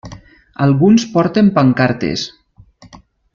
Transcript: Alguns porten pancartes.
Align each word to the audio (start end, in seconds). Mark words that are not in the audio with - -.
Alguns 0.65 1.05
porten 1.17 1.51
pancartes. 1.59 2.25